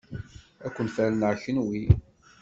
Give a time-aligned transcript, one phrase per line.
[0.65, 1.83] Ad ken-ferneɣ kenwi!